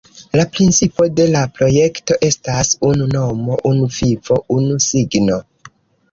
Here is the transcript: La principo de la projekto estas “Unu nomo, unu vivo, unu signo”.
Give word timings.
La 0.39 0.43
principo 0.53 1.05
de 1.17 1.25
la 1.33 1.41
projekto 1.57 2.15
estas 2.27 2.71
“Unu 2.89 3.07
nomo, 3.11 3.57
unu 3.73 3.91
vivo, 3.97 4.39
unu 4.57 4.79
signo”. 4.87 5.37